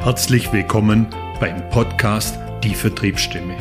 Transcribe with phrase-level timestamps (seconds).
[0.00, 1.08] Herzlich willkommen
[1.40, 3.56] beim Podcast Die Vertriebsstimme.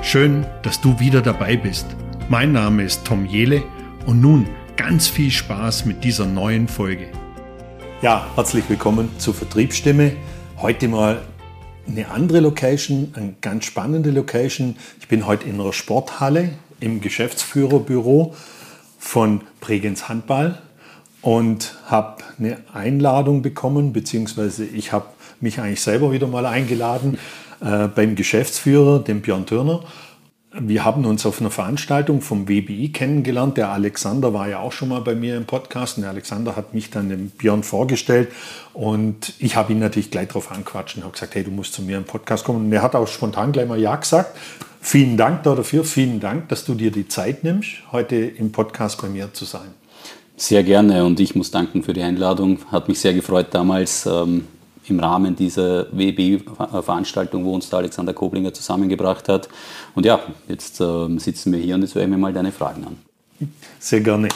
[0.00, 1.84] Schön, dass du wieder dabei bist.
[2.30, 3.62] Mein Name ist Tom Jele
[4.06, 7.08] und nun ganz viel Spaß mit dieser neuen Folge.
[8.00, 10.16] Ja, herzlich willkommen zur Vertriebsstimme.
[10.56, 11.20] Heute mal
[11.86, 14.76] eine andere Location, eine ganz spannende Location.
[14.98, 18.34] Ich bin heute in einer Sporthalle im Geschäftsführerbüro
[18.98, 20.58] von Bregenz Handball
[21.20, 25.06] und habe eine Einladung bekommen, beziehungsweise ich habe
[25.42, 27.18] mich eigentlich selber wieder mal eingeladen
[27.60, 29.80] äh, beim Geschäftsführer, dem Björn Törner.
[30.54, 33.56] Wir haben uns auf einer Veranstaltung vom WBI kennengelernt.
[33.56, 36.74] Der Alexander war ja auch schon mal bei mir im Podcast und der Alexander hat
[36.74, 38.28] mich dann dem Björn vorgestellt
[38.74, 41.80] und ich habe ihn natürlich gleich darauf anquatscht und habe gesagt, hey, du musst zu
[41.80, 42.66] mir im Podcast kommen.
[42.66, 44.36] Und er hat auch spontan gleich mal Ja gesagt.
[44.82, 49.08] Vielen Dank dafür, vielen Dank, dass du dir die Zeit nimmst, heute im Podcast bei
[49.08, 49.68] mir zu sein.
[50.36, 52.58] Sehr gerne und ich muss danken für die Einladung.
[52.70, 54.44] Hat mich sehr gefreut damals ähm,
[54.88, 59.48] im Rahmen dieser WBI-Veranstaltung, wo uns der Alexander Koblinger zusammengebracht hat.
[59.94, 62.84] Und ja, jetzt ähm, sitzen wir hier und jetzt höre ich mir mal deine Fragen
[62.84, 62.98] an.
[63.78, 64.28] Sehr gerne.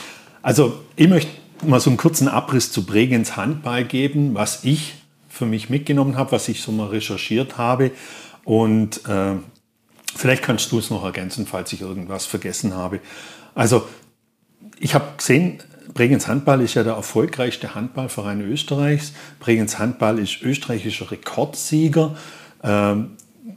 [0.43, 1.31] Also ich möchte
[1.65, 4.95] mal so einen kurzen Abriss zu Bregenz Handball geben, was ich
[5.29, 7.91] für mich mitgenommen habe, was ich so mal recherchiert habe.
[8.45, 9.35] Und äh,
[10.15, 13.01] vielleicht kannst du es noch ergänzen, falls ich irgendwas vergessen habe.
[13.55, 13.87] Also
[14.79, 15.59] ich habe gesehen,
[15.95, 19.13] Bregenz Handball ist ja der erfolgreichste Handballverein Österreichs.
[19.41, 22.17] Bregenz Handball ist österreichischer Rekordsieger.
[22.63, 23.13] Ähm,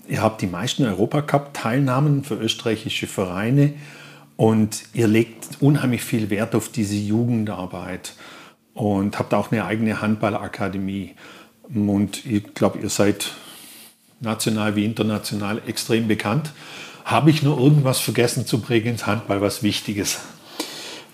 [0.08, 3.74] ihr habt die meisten Europacup-Teilnahmen für österreichische Vereine
[4.38, 8.14] und ihr legt unheimlich viel Wert auf diese Jugendarbeit
[8.74, 11.16] und habt auch eine eigene Handballakademie.
[11.74, 13.32] Und ich glaube, ihr seid
[14.22, 16.52] national wie international extrem bekannt.
[17.06, 20.20] Habe ich nur irgendwas vergessen zu Bregenz Handball, was Wichtiges?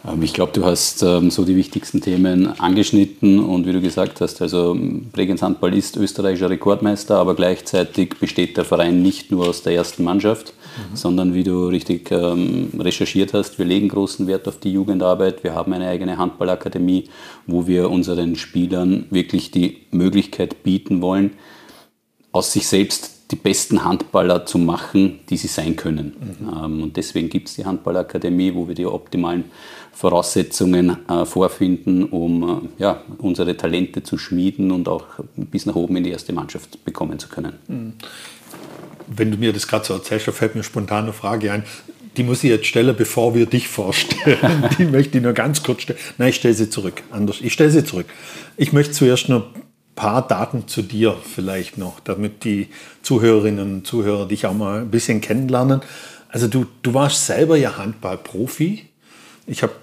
[0.08, 4.22] Ähm, ich glaube, du hast ähm, so die wichtigsten Themen angeschnitten und wie du gesagt
[4.22, 4.78] hast, also
[5.12, 10.04] Bregenz Handball ist österreichischer Rekordmeister, aber gleichzeitig besteht der Verein nicht nur aus der ersten
[10.04, 10.54] Mannschaft,
[10.92, 10.96] mhm.
[10.96, 15.44] sondern wie du richtig ähm, recherchiert hast, wir legen großen Wert auf die Jugendarbeit.
[15.44, 17.06] Wir haben eine eigene Handballakademie,
[17.48, 21.32] wo wir unseren Spielern wirklich die Möglichkeit bieten wollen,
[22.32, 26.16] aus sich selbst die besten Handballer zu machen, die sie sein können.
[26.40, 26.84] Mhm.
[26.84, 29.46] und deswegen gibt es die Handballakademie, wo wir die optimalen
[29.96, 35.96] Voraussetzungen äh, vorfinden, um äh, ja, unsere Talente zu schmieden und auch bis nach oben
[35.96, 37.54] in die erste Mannschaft bekommen zu können.
[37.68, 37.94] Mhm.
[39.08, 41.64] Wenn du mir das gerade so erzählst, fällt mir spontan eine Frage ein.
[42.18, 44.66] Die muss ich jetzt stellen, bevor wir dich vorstellen.
[44.78, 46.00] die möchte ich nur ganz kurz stellen.
[46.18, 47.02] Nein, ich stelle sie zurück.
[47.12, 47.40] Anders.
[47.42, 48.08] Ich stelle sie zurück.
[48.58, 49.50] Ich möchte zuerst nur
[49.96, 52.68] paar Daten zu dir vielleicht noch, damit die
[53.02, 55.82] Zuhörerinnen und Zuhörer dich auch mal ein bisschen kennenlernen.
[56.30, 58.88] Also du, du warst selber ja Handballprofi.
[59.48, 59.74] Ich habe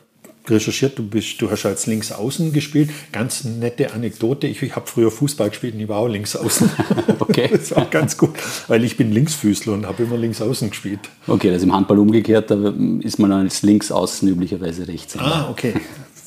[0.48, 2.90] recherchiert, du, bist, du hast als Linksaußen gespielt.
[3.12, 4.46] Ganz nette Anekdote.
[4.46, 6.70] Ich, ich habe früher Fußball gespielt und ich war auch Linksaußen.
[7.18, 7.48] Okay.
[7.52, 8.30] das war ganz gut,
[8.68, 11.00] weil ich bin Linksfüßler und habe immer Linksaußen gespielt.
[11.26, 15.16] Okay, das ist im Handball umgekehrt, da ist man als Linksaußen üblicherweise rechts.
[15.16, 15.74] Ah, okay.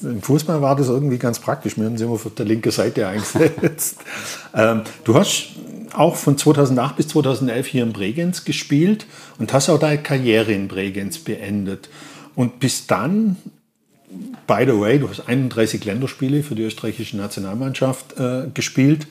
[0.02, 1.78] Im Fußball war das irgendwie ganz praktisch.
[1.78, 3.98] Wir haben sie immer auf der linken Seite eingesetzt.
[4.54, 5.54] ähm, du hast
[5.94, 9.06] auch von 2008 bis 2011 hier in Bregenz gespielt
[9.40, 11.90] und hast auch deine Karriere in Bregenz beendet.
[12.36, 13.38] Und bis dann
[14.48, 19.08] by the way, du hast 31 Länderspiele für die österreichische Nationalmannschaft äh, gespielt.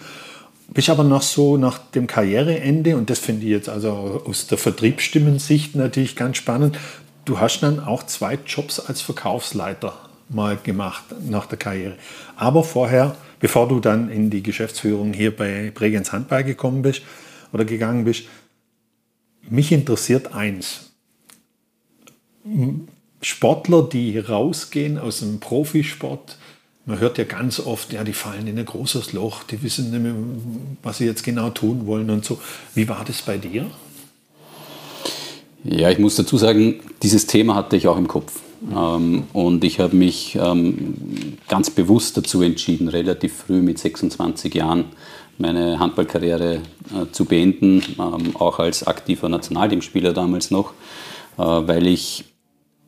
[0.68, 4.58] Bist aber noch so nach dem Karriereende, und das finde ich jetzt also aus der
[4.58, 6.78] Vertriebsstimmensicht natürlich ganz spannend,
[7.26, 9.94] du hast dann auch zwei Jobs als Verkaufsleiter
[10.28, 11.96] mal gemacht nach der Karriere.
[12.36, 17.02] Aber vorher, bevor du dann in die Geschäftsführung hier bei Bregenz Handball gekommen bist
[17.52, 18.24] oder gegangen bist,
[19.48, 20.90] mich interessiert eins.
[23.20, 26.38] Sportler, die rausgehen aus dem Profisport,
[26.86, 30.02] man hört ja ganz oft, ja, die fallen in ein großes Loch, die wissen nicht
[30.02, 30.14] mehr,
[30.82, 32.38] was sie jetzt genau tun wollen und so.
[32.74, 33.70] Wie war das bei dir?
[35.64, 38.38] Ja, ich muss dazu sagen, dieses Thema hatte ich auch im Kopf.
[38.72, 44.86] Ähm, und ich habe mich ähm, ganz bewusst dazu entschieden, relativ früh mit 26 Jahren
[45.38, 50.72] meine Handballkarriere äh, zu beenden, ähm, auch als aktiver Nationalteamspieler damals noch,
[51.38, 52.24] äh, weil ich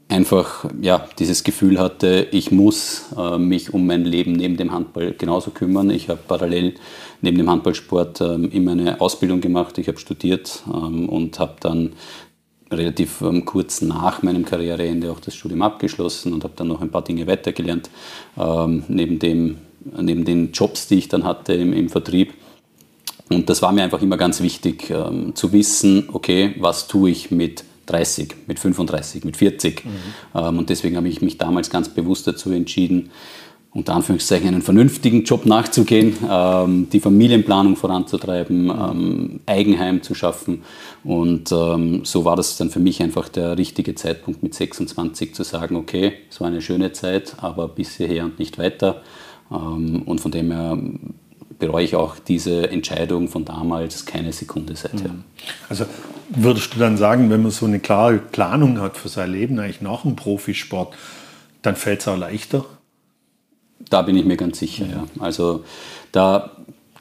[0.09, 5.13] einfach ja, dieses Gefühl hatte, ich muss äh, mich um mein Leben neben dem Handball
[5.19, 5.91] genauso kümmern.
[5.91, 6.75] Ich habe parallel
[7.23, 11.95] neben dem Handballsport ähm, immer eine Ausbildung gemacht, ich habe studiert ähm, und habe dann
[12.71, 16.91] relativ ähm, kurz nach meinem Karriereende auch das Studium abgeschlossen und habe dann noch ein
[16.91, 17.91] paar Dinge weitergelernt,
[18.37, 19.59] ähm, neben, dem,
[19.99, 22.35] neben den Jobs, die ich dann hatte im, im Vertrieb.
[23.29, 27.31] Und das war mir einfach immer ganz wichtig, ähm, zu wissen, okay, was tue ich
[27.31, 29.85] mit 30, mit 35, mit 40.
[29.85, 29.91] Mhm.
[30.35, 33.11] Ähm, und deswegen habe ich mich damals ganz bewusst dazu entschieden.
[33.77, 40.63] Unter Anführungszeichen einen vernünftigen Job nachzugehen, ähm, die Familienplanung voranzutreiben, ähm, Eigenheim zu schaffen.
[41.05, 45.43] Und ähm, so war das dann für mich einfach der richtige Zeitpunkt mit 26 zu
[45.43, 49.03] sagen, okay, es war eine schöne Zeit, aber bis hierher und nicht weiter.
[49.53, 50.79] Ähm, und von dem her
[51.59, 55.11] bereue ich auch diese Entscheidung von damals keine Sekunde seither.
[55.11, 55.25] Mhm.
[55.69, 55.85] Also
[56.31, 59.83] würdest du dann sagen, wenn man so eine klare Planung hat für sein Leben, eigentlich
[59.83, 60.95] nach dem Profisport,
[61.61, 62.65] dann fällt es auch leichter?
[63.79, 65.07] Da bin ich mir ganz sicher, ja.
[65.19, 65.65] Also
[66.13, 66.51] da,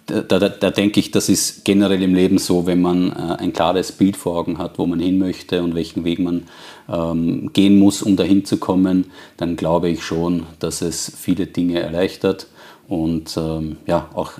[0.06, 3.54] da, da, da, denke ich, das ist generell im Leben so, wenn man äh, ein
[3.54, 6.44] klares Bild vor Augen hat, wo man hin möchte und welchen Weg man
[6.88, 9.06] ähm, gehen muss, um dahin zu kommen,
[9.38, 12.48] dann glaube ich schon, dass es viele Dinge erleichtert
[12.88, 14.34] und ähm, ja, auch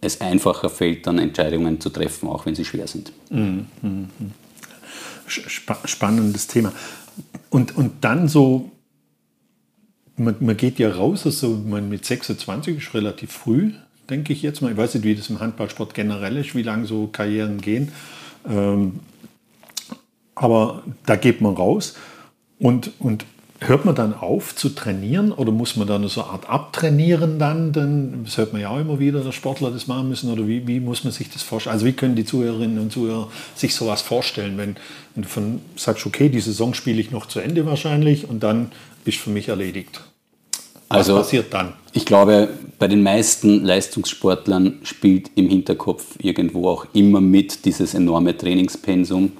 [0.00, 3.12] es einfacher fällt, dann Entscheidungen zu treffen, auch wenn sie schwer sind.
[3.30, 3.66] Mhm.
[3.82, 4.08] mhm.
[5.26, 6.72] Spannendes Thema.
[7.50, 8.72] Und, und dann so
[10.20, 13.72] man, man geht ja raus, also man mit 26 ist relativ früh,
[14.08, 14.70] denke ich jetzt mal.
[14.70, 17.90] Ich weiß nicht, wie das im Handballsport generell ist, wie lange so Karrieren gehen.
[18.48, 19.00] Ähm,
[20.34, 21.94] aber da geht man raus
[22.58, 23.24] und, und
[23.60, 27.72] hört man dann auf zu trainieren oder muss man dann so eine Art abtrainieren dann?
[27.72, 30.30] Denn das hört man ja auch immer wieder, dass Sportler das machen müssen.
[30.30, 31.74] Oder wie, wie muss man sich das vorstellen?
[31.74, 34.76] Also wie können die Zuhörerinnen und Zuhörer sich sowas vorstellen, wenn,
[35.14, 38.72] wenn du von, sagst, okay, die Saison spiele ich noch zu Ende wahrscheinlich und dann
[39.04, 40.00] ist für mich erledigt?
[40.90, 41.72] Was also, passiert dann?
[41.92, 42.48] Ich glaube,
[42.80, 49.30] bei den meisten Leistungssportlern spielt im Hinterkopf irgendwo auch immer mit dieses enorme Trainingspensum,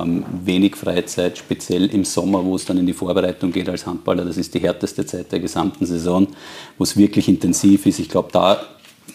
[0.00, 4.24] ähm, wenig Freizeit, speziell im Sommer, wo es dann in die Vorbereitung geht als Handballer.
[4.24, 6.28] Das ist die härteste Zeit der gesamten Saison,
[6.78, 7.98] wo es wirklich intensiv ist.
[7.98, 8.60] Ich glaube, da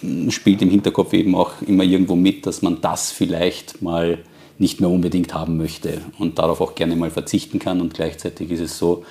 [0.02, 4.18] hm, spielt im Hinterkopf eben auch immer irgendwo mit, dass man das vielleicht mal
[4.58, 7.80] nicht mehr unbedingt haben möchte und darauf auch gerne mal verzichten kann.
[7.80, 9.06] Und gleichzeitig ist es so,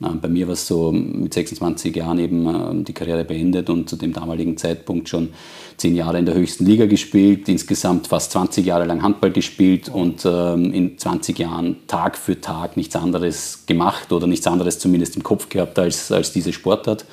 [0.00, 3.96] bei mir war es so mit 26 Jahren eben ähm, die Karriere beendet und zu
[3.96, 5.30] dem damaligen Zeitpunkt schon
[5.76, 10.24] zehn Jahre in der höchsten Liga gespielt, insgesamt fast 20 Jahre lang Handball gespielt und
[10.24, 15.24] ähm, in 20 Jahren Tag für Tag nichts anderes gemacht oder nichts anderes zumindest im
[15.24, 17.04] Kopf gehabt als, als diese Sportart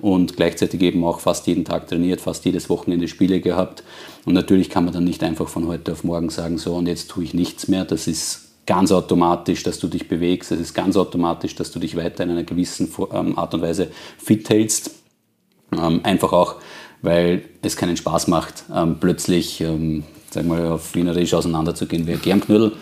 [0.00, 3.84] und gleichzeitig eben auch fast jeden Tag trainiert, fast jedes Wochenende Spiele gehabt.
[4.24, 7.08] Und natürlich kann man dann nicht einfach von heute auf morgen sagen, so und jetzt
[7.08, 7.84] tue ich nichts mehr.
[7.84, 10.52] Das ist ganz automatisch, dass du dich bewegst.
[10.52, 13.88] Es ist ganz automatisch, dass du dich weiter in einer gewissen ähm, Art und Weise
[14.18, 14.90] fit hältst.
[15.72, 16.56] Ähm, einfach auch,
[17.00, 19.64] weil es keinen Spaß macht, ähm, plötzlich
[20.32, 22.72] sag mal, auf Wienerisch auseinanderzugehen wie ein Germknödel.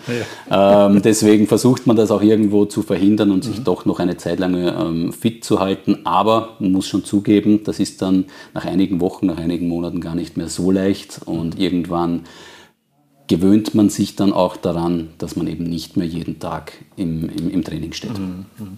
[0.49, 0.87] Ja.
[0.87, 3.63] Ähm, deswegen versucht man das auch irgendwo zu verhindern und sich mhm.
[3.63, 5.99] doch noch eine Zeit lang ähm, fit zu halten.
[6.05, 10.15] Aber man muss schon zugeben, das ist dann nach einigen Wochen, nach einigen Monaten gar
[10.15, 12.21] nicht mehr so leicht und irgendwann
[13.31, 17.49] gewöhnt man sich dann auch daran, dass man eben nicht mehr jeden Tag im, im,
[17.49, 18.19] im Training steht.
[18.19, 18.77] Mhm, mhm.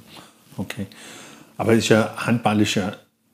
[0.58, 0.86] Okay.
[1.58, 2.94] Aber ist ja, Handball ist ja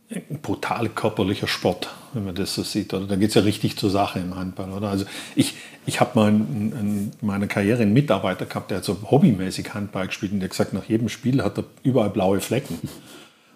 [0.10, 2.94] ein brutal körperlicher Sport, wenn man das so sieht.
[2.94, 3.06] Oder?
[3.06, 4.72] Da geht es ja richtig zur Sache im Handball.
[4.72, 4.88] Oder?
[4.88, 5.04] Also
[5.36, 5.56] ich,
[5.86, 10.08] ich habe mal in, in meiner Karriere einen Mitarbeiter gehabt, der hat so hobbymäßig Handball
[10.08, 12.80] gespielt und der hat gesagt, nach jedem Spiel hat er überall blaue Flecken.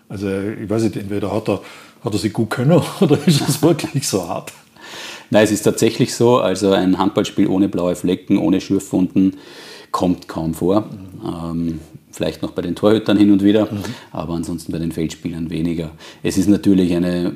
[0.10, 1.62] Also ich weiß nicht, entweder hat er,
[2.04, 4.52] hat er sie gut können oder ist es wirklich so hart.
[5.30, 6.38] Nein, es ist tatsächlich so.
[6.38, 9.38] Also ein Handballspiel ohne blaue Flecken, ohne Schürfwunden
[9.92, 10.90] kommt kaum vor.
[11.24, 11.80] Ähm,
[12.12, 13.84] vielleicht noch bei den Torhütern hin und wieder, mhm.
[14.12, 15.92] aber ansonsten bei den Feldspielern weniger.
[16.22, 17.36] Es ist natürlich eine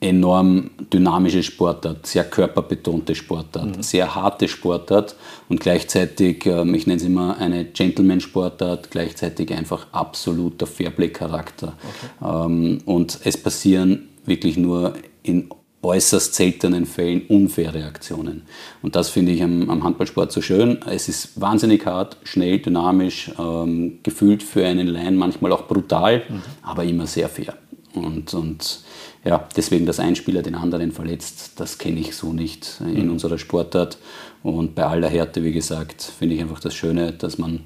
[0.00, 3.82] enorm dynamische Sportart, sehr körperbetonte Sportart, mhm.
[3.82, 5.14] sehr harte Sportart
[5.48, 11.74] und gleichzeitig, ähm, ich nenne es immer eine Gentleman-Sportart, gleichzeitig einfach absoluter Fairplay-Charakter.
[12.20, 12.46] Okay.
[12.46, 15.48] Ähm, und es passieren wirklich nur in
[15.82, 18.42] äußerst seltenen Fällen unfaire Aktionen.
[18.82, 20.80] Und das finde ich am, am, Handballsport so schön.
[20.86, 26.42] Es ist wahnsinnig hart, schnell, dynamisch, ähm, gefühlt für einen Laien manchmal auch brutal, mhm.
[26.62, 27.56] aber immer sehr fair.
[27.94, 28.80] Und, und
[29.24, 33.12] ja, deswegen, dass ein Spieler den anderen verletzt, das kenne ich so nicht in mhm.
[33.12, 33.98] unserer Sportart.
[34.42, 37.60] Und bei aller Härte, wie gesagt, finde ich einfach das Schöne, dass man,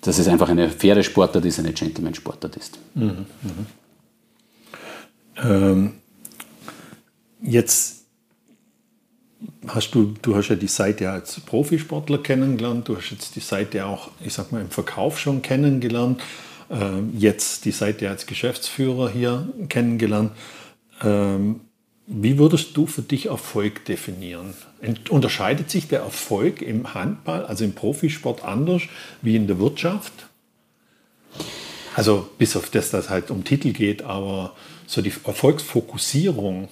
[0.00, 2.78] dass es einfach eine faire Sportart ist, eine Gentleman-Sportart ist.
[2.94, 3.26] Mhm.
[3.42, 3.66] mhm.
[5.42, 5.92] Ähm
[7.42, 8.04] Jetzt
[9.66, 13.86] hast du, du hast ja die Seite als Profisportler kennengelernt, du hast jetzt die Seite
[13.86, 16.22] auch, ich sag mal, im Verkauf schon kennengelernt,
[16.70, 20.32] ähm, jetzt die Seite als Geschäftsführer hier kennengelernt.
[21.02, 21.60] Ähm,
[22.06, 24.54] wie würdest du für dich Erfolg definieren?
[25.08, 28.82] Unterscheidet sich der Erfolg im Handball, also im Profisport, anders
[29.22, 30.12] wie in der Wirtschaft?
[31.94, 34.54] Also bis auf das, dass es halt um Titel geht, aber
[34.86, 36.68] so die Erfolgsfokussierung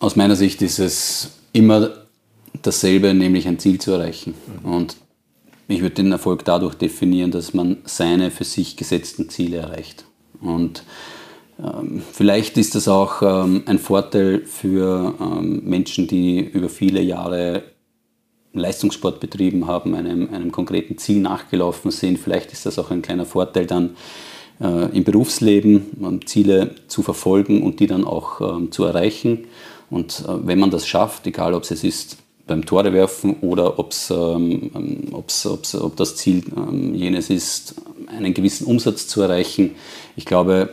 [0.00, 1.90] aus meiner Sicht ist es immer
[2.62, 4.34] dasselbe, nämlich ein Ziel zu erreichen.
[4.62, 4.96] Und
[5.68, 10.04] ich würde den Erfolg dadurch definieren, dass man seine für sich gesetzten Ziele erreicht.
[10.40, 10.84] Und
[11.62, 17.64] ähm, vielleicht ist das auch ähm, ein Vorteil für ähm, Menschen, die über viele Jahre
[18.54, 22.18] Leistungssport betrieben haben, einem, einem konkreten Ziel nachgelaufen sind.
[22.18, 23.96] Vielleicht ist das auch ein kleiner Vorteil dann
[24.60, 29.46] äh, im Berufsleben, Ziele zu verfolgen und die dann auch zu erreichen.
[29.90, 34.10] Und äh, wenn man das schafft, egal ob es ist beim Tore werfen oder ob's,
[34.10, 37.74] ähm, ob's, ob's, ob das Ziel ähm, jenes ist,
[38.06, 39.72] einen gewissen Umsatz zu erreichen,
[40.16, 40.70] ich glaube,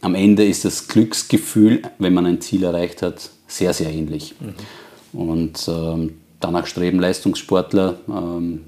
[0.00, 4.34] am Ende ist das Glücksgefühl, wenn man ein Ziel erreicht hat, sehr, sehr ähnlich.
[4.40, 5.18] Mhm.
[5.18, 8.64] Und ähm, danach streben Leistungssportler ähm,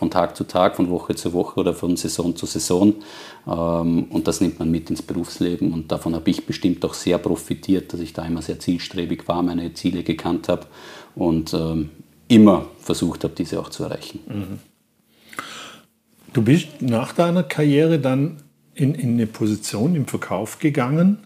[0.00, 2.94] von Tag zu Tag, von Woche zu Woche oder von Saison zu Saison.
[3.46, 5.74] Ähm, und das nimmt man mit ins Berufsleben.
[5.74, 9.42] Und davon habe ich bestimmt auch sehr profitiert, dass ich da immer sehr zielstrebig war,
[9.42, 10.66] meine Ziele gekannt habe
[11.14, 11.90] und ähm,
[12.28, 14.20] immer versucht habe, diese auch zu erreichen.
[14.26, 14.58] Mhm.
[16.32, 18.38] Du bist nach deiner Karriere dann
[18.74, 21.18] in, in eine Position im Verkauf gegangen.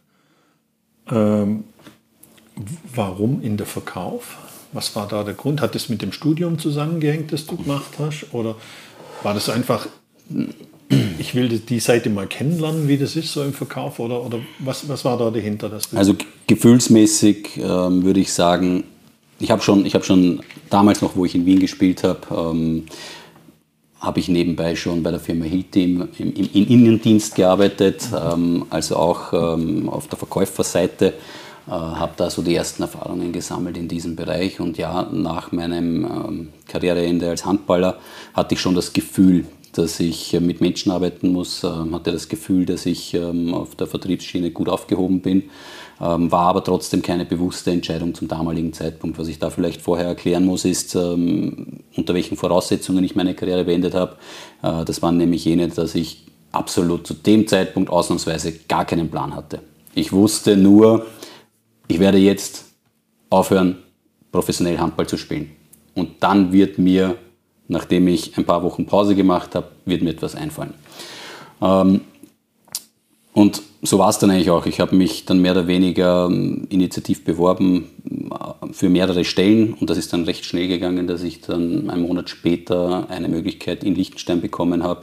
[1.09, 1.62] Ähm,
[2.93, 4.37] warum in der Verkauf?
[4.75, 5.61] Was war da der Grund?
[5.61, 8.26] Hat das mit dem Studium zusammengehängt, das du gemacht hast?
[8.33, 8.57] Oder
[9.23, 9.87] war das einfach,
[11.19, 14.00] ich will die Seite mal kennenlernen, wie das ist so im Verkauf?
[14.00, 15.71] Oder, oder was, was war da dahinter?
[15.95, 16.16] also
[16.49, 18.83] gefühlsmäßig ähm, würde ich sagen,
[19.38, 22.87] ich habe schon, hab schon damals noch, wo ich in Wien gespielt habe, ähm,
[24.00, 28.97] habe ich nebenbei schon bei der Firma Hilti im, im, im Innendienst gearbeitet, ähm, also
[28.97, 31.14] auch ähm, auf der Verkäuferseite.
[31.66, 36.04] Äh, habe da so die ersten Erfahrungen gesammelt in diesem Bereich und ja, nach meinem
[36.04, 37.99] ähm, Karriereende als Handballer
[38.35, 42.28] hatte ich schon das Gefühl, dass ich äh, mit Menschen arbeiten muss, äh, hatte das
[42.28, 45.44] Gefühl, dass ich ähm, auf der Vertriebsschiene gut aufgehoben bin
[46.00, 49.18] ähm, war aber trotzdem keine bewusste Entscheidung zum damaligen Zeitpunkt.
[49.18, 53.64] Was ich da vielleicht vorher erklären muss, ist, ähm, unter welchen Voraussetzungen ich meine Karriere
[53.64, 54.16] beendet habe.
[54.62, 59.35] Äh, das waren nämlich jene, dass ich absolut zu dem Zeitpunkt ausnahmsweise gar keinen Plan
[59.35, 59.61] hatte.
[59.94, 61.06] Ich wusste nur,
[61.88, 62.64] ich werde jetzt
[63.31, 63.76] aufhören,
[64.33, 65.50] professionell Handball zu spielen.
[65.95, 67.17] Und dann wird mir,
[67.69, 70.75] nachdem ich ein paar Wochen Pause gemacht habe, wird mir etwas einfallen.
[71.61, 72.00] Ähm,
[73.33, 74.67] und so war es dann eigentlich auch.
[74.67, 77.91] Ich habe mich dann mehr oder weniger ähm, initiativ beworben
[78.31, 82.03] äh, für mehrere Stellen und das ist dann recht schnell gegangen, dass ich dann einen
[82.03, 85.03] Monat später eine Möglichkeit in Liechtenstein bekommen habe,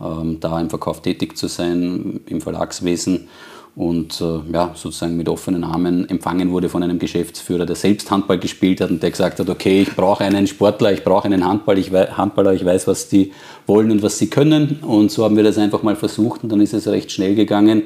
[0.00, 3.28] ähm, da im Verkauf tätig zu sein, im Verlagswesen
[3.76, 8.38] und äh, ja, sozusagen mit offenen Armen empfangen wurde von einem Geschäftsführer, der selbst Handball
[8.38, 11.76] gespielt hat und der gesagt hat, okay, ich brauche einen Sportler, ich brauche einen Handball,
[11.76, 13.32] ich Handballer, ich weiß, was die
[13.66, 14.78] wollen und was sie können.
[14.80, 17.82] Und so haben wir das einfach mal versucht und dann ist es recht schnell gegangen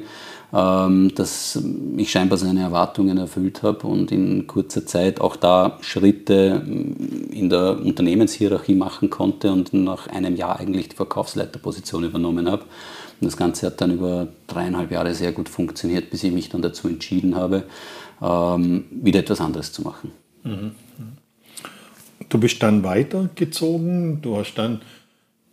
[0.51, 1.63] dass
[1.95, 7.49] ich scheinbar seine Erwartungen erfüllt habe und in kurzer Zeit auch da Schritte mm, in
[7.49, 12.63] der Unternehmenshierarchie machen konnte und nach einem Jahr eigentlich die Verkaufsleiterposition übernommen habe.
[13.21, 16.61] Und das Ganze hat dann über dreieinhalb Jahre sehr gut funktioniert, bis ich mich dann
[16.61, 17.63] dazu entschieden habe,
[18.21, 20.11] ähm, wieder etwas anderes zu machen.
[20.43, 20.71] Mhm.
[22.27, 24.81] Du bist dann weitergezogen, du hast dann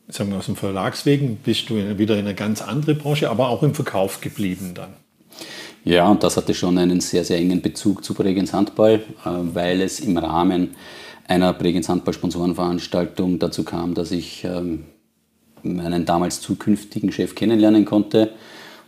[0.09, 3.63] sagen wir aus dem Verlagswegen bist du wieder in eine ganz andere Branche, aber auch
[3.63, 4.95] im Verkauf geblieben dann.
[5.85, 9.81] Ja, und das hatte schon einen sehr, sehr engen Bezug zu Bregenz Handball, äh, weil
[9.81, 10.75] es im Rahmen
[11.27, 14.85] einer Bregenz Handball Sponsorenveranstaltung dazu kam, dass ich ähm,
[15.63, 18.33] meinen damals zukünftigen Chef kennenlernen konnte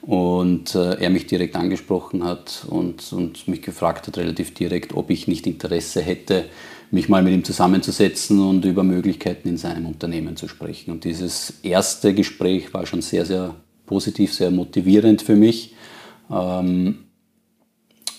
[0.02, 5.10] und äh, er mich direkt angesprochen hat und, und mich gefragt hat relativ direkt, ob
[5.10, 6.46] ich nicht Interesse hätte,
[6.90, 10.90] mich mal mit ihm zusammenzusetzen und über Möglichkeiten in seinem Unternehmen zu sprechen.
[10.90, 13.54] Und dieses erste Gespräch war schon sehr, sehr
[13.86, 15.74] positiv, sehr motivierend für mich.
[16.30, 16.98] Ähm,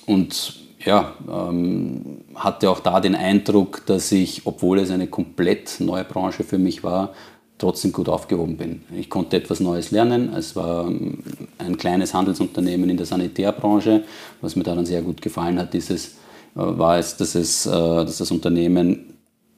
[0.06, 6.04] und ja, ähm, hatte auch da den Eindruck, dass ich, obwohl es eine komplett neue
[6.04, 7.14] Branche für mich war,
[7.58, 8.82] trotzdem gut aufgehoben bin.
[8.98, 10.34] Ich konnte etwas Neues lernen.
[10.34, 11.20] Es war ähm,
[11.60, 14.04] ein kleines Handelsunternehmen in der Sanitärbranche.
[14.42, 16.16] Was mir daran sehr gut gefallen hat, ist es,
[16.54, 19.14] war es, dass, es, äh, dass das Unternehmen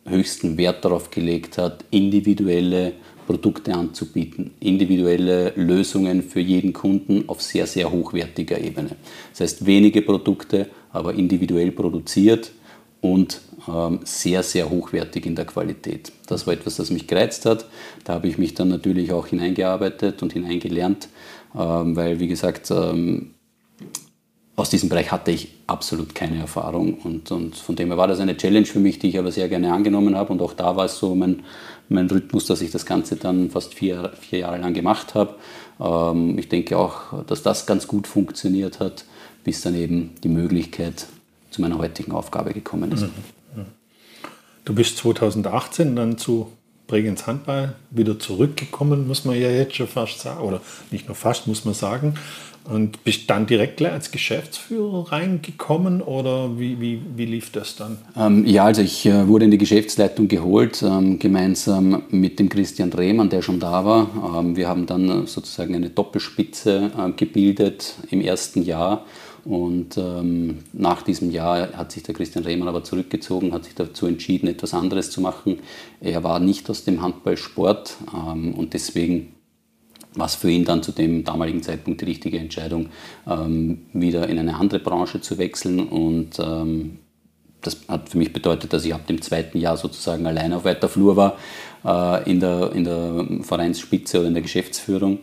[0.06, 2.94] höchsten Wert darauf gelegt hat, individuelle
[3.26, 8.98] Produkte anzubieten, individuelle Lösungen für jeden Kunden auf sehr, sehr hochwertiger Ebene.
[9.32, 12.52] Das heißt, wenige Produkte, aber individuell produziert
[13.00, 16.12] und ähm, sehr, sehr hochwertig in der Qualität.
[16.28, 17.66] Das war etwas, das mich gereizt hat.
[18.04, 21.08] Da habe ich mich dann natürlich auch hineingearbeitet und hineingelernt,
[21.58, 23.33] ähm, weil, wie gesagt, ähm,
[24.56, 28.20] aus diesem Bereich hatte ich absolut keine Erfahrung und, und von dem her war das
[28.20, 30.86] eine Challenge für mich, die ich aber sehr gerne angenommen habe und auch da war
[30.86, 31.44] es so mein,
[31.90, 35.36] mein Rhythmus, dass ich das Ganze dann fast vier, vier Jahre lang gemacht habe.
[35.80, 39.06] Ähm, ich denke auch, dass das ganz gut funktioniert hat,
[39.44, 41.08] bis dann eben die Möglichkeit
[41.50, 43.02] zu meiner heutigen Aufgabe gekommen ist.
[43.02, 43.66] Mhm.
[44.66, 46.52] Du bist 2018 dann zu
[46.88, 51.48] Bregenz Handball wieder zurückgekommen, muss man ja jetzt schon fast sagen, oder nicht nur fast,
[51.48, 52.16] muss man sagen.
[52.66, 57.98] Und bist dann direkt gleich als Geschäftsführer reingekommen oder wie, wie, wie lief das dann?
[58.18, 62.94] Ähm, ja, also ich äh, wurde in die Geschäftsleitung geholt, ähm, gemeinsam mit dem Christian
[62.94, 64.40] Rehmann, der schon da war.
[64.40, 69.06] Ähm, wir haben dann sozusagen eine Doppelspitze äh, gebildet im ersten Jahr.
[69.46, 74.08] Und ähm, nach diesem Jahr hat sich der Christian Rehmann aber zurückgezogen, hat sich dazu
[74.08, 75.60] entschieden, etwas anderes zu machen.
[76.00, 79.34] Er war nicht aus dem Handballsport ähm, und deswegen
[80.16, 82.90] was für ihn dann zu dem damaligen Zeitpunkt die richtige Entscheidung,
[83.28, 85.80] ähm, wieder in eine andere Branche zu wechseln.
[85.80, 87.00] Und ähm,
[87.62, 90.90] das hat für mich bedeutet, dass ich ab dem zweiten Jahr sozusagen allein auf weiter
[90.90, 91.38] Flur war,
[91.86, 95.20] äh, in, der, in der Vereinsspitze oder in der Geschäftsführung.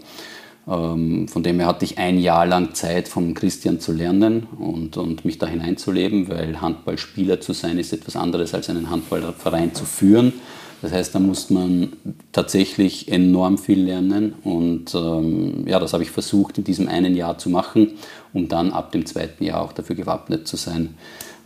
[0.69, 4.97] Ähm, von dem her hatte ich ein Jahr lang Zeit, vom Christian zu lernen und,
[4.97, 9.85] und mich da hineinzuleben, weil Handballspieler zu sein ist etwas anderes als einen Handballverein zu
[9.85, 10.35] führen.
[10.83, 11.93] Das heißt, da muss man
[12.33, 17.37] tatsächlich enorm viel lernen und ähm, ja, das habe ich versucht in diesem einen Jahr
[17.37, 17.93] zu machen,
[18.33, 20.95] um dann ab dem zweiten Jahr auch dafür gewappnet zu sein,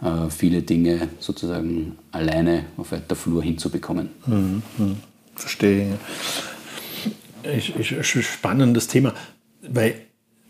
[0.02, 4.10] äh, viele Dinge sozusagen alleine auf weiter Flur hinzubekommen.
[4.26, 4.96] Mhm, mh.
[5.34, 5.98] Verstehe.
[7.56, 9.14] Ich, ich, spannendes Thema,
[9.68, 9.96] weil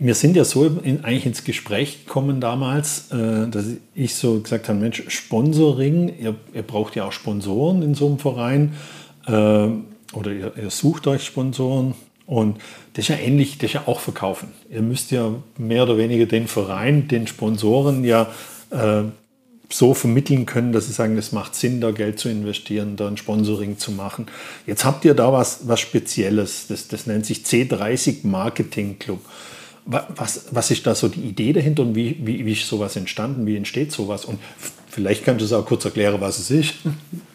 [0.04, 4.68] wir sind ja so in, eigentlich ins Gespräch gekommen damals, äh, dass ich so gesagt
[4.68, 8.74] habe, Mensch, Sponsoring, ihr, ihr braucht ja auch Sponsoren in so einem Verein
[9.26, 11.94] äh, oder ihr, ihr, sucht euch Sponsoren
[12.26, 12.58] und
[12.92, 14.48] das ist ja ähnlich, das ist ja auch verkaufen.
[14.70, 18.28] Ihr müsst ja mehr oder weniger den Verein, den Sponsoren ja
[18.70, 19.04] äh,
[19.70, 23.16] so vermitteln können, dass sie sagen, es macht Sinn, da Geld zu investieren, da ein
[23.16, 24.26] Sponsoring zu machen.
[24.66, 29.20] Jetzt habt ihr da was, was Spezielles, das, das nennt sich C30 Marketing Club.
[29.86, 33.46] Was, was ist da so die Idee dahinter und wie, wie, wie ist sowas entstanden?
[33.46, 34.24] Wie entsteht sowas?
[34.24, 34.38] Und
[34.88, 36.74] vielleicht kannst du es auch kurz erklären, was es ist.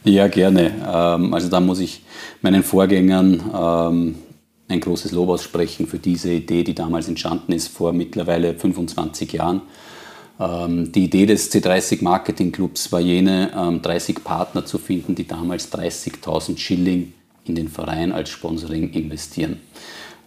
[0.03, 0.71] Ja, gerne.
[0.91, 2.01] Ähm, also da muss ich
[2.41, 4.15] meinen Vorgängern ähm,
[4.67, 9.61] ein großes Lob aussprechen für diese Idee, die damals entstanden ist, vor mittlerweile 25 Jahren.
[10.39, 15.71] Ähm, die Idee des C30 Marketing Clubs war jene, 30 Partner zu finden, die damals
[15.71, 17.13] 30.000 Schilling
[17.45, 19.59] in den Verein als Sponsoring investieren.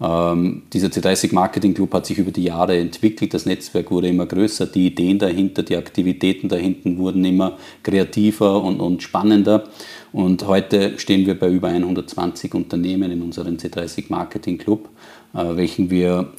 [0.03, 4.27] Ähm, dieser C30 Marketing Club hat sich über die Jahre entwickelt, das Netzwerk wurde immer
[4.27, 9.65] größer, die Ideen dahinter, die Aktivitäten dahinter wurden immer kreativer und, und spannender.
[10.13, 14.89] Und heute stehen wir bei über 120 Unternehmen in unserem C30 Marketing Club,
[15.35, 16.33] äh, welchen wir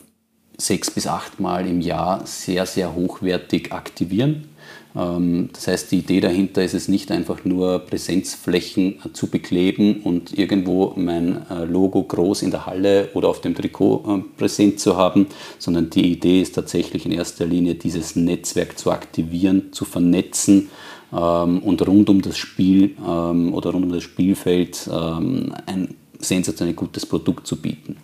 [0.58, 4.50] sechs bis acht Mal im Jahr sehr, sehr hochwertig aktivieren.
[4.96, 10.02] Ähm, das heißt, die Idee dahinter ist es nicht einfach nur Präsenzflächen äh, zu bekleben
[10.04, 14.80] und irgendwo mein äh, Logo groß in der Halle oder auf dem Trikot äh, präsent
[14.80, 15.28] zu haben,
[15.60, 20.70] sondern die Idee ist tatsächlich in erster Linie dieses Netzwerk zu aktivieren, zu vernetzen
[21.12, 27.06] ähm, und rund um das Spiel ähm, oder rund um das Spielfeld ein sensationell gutes
[27.06, 27.98] Produkt zu bieten.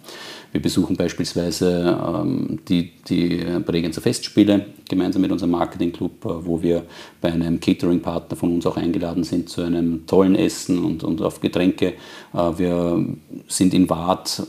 [0.52, 6.86] Wir besuchen beispielsweise ähm, die, die Bregenzer Festspiele gemeinsam mit unserem Marketingclub, äh, wo wir
[7.22, 11.40] bei einem Catering-Partner von uns auch eingeladen sind zu einem tollen Essen und, und auf
[11.40, 11.94] Getränke.
[12.34, 13.06] Äh, wir
[13.48, 14.44] sind in Waadt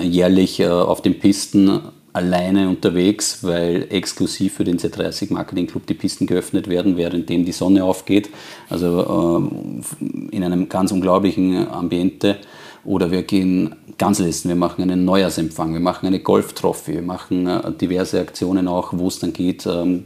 [0.00, 1.80] jährlich äh, auf den Pisten
[2.12, 7.52] alleine unterwegs, weil exklusiv für den Z30 Marketing Club die Pisten geöffnet werden, währenddem die
[7.52, 8.30] Sonne aufgeht.
[8.68, 12.38] Also äh, in einem ganz unglaublichen Ambiente.
[12.84, 17.72] Oder wir gehen Ganzlisten, wir machen einen Neujahrsempfang, wir machen eine Golf-Trophy, wir machen äh,
[17.72, 20.04] diverse Aktionen auch, wo es dann geht, ähm,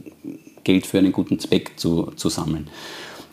[0.63, 2.67] Geld für einen guten Zweck zu, zu sammeln.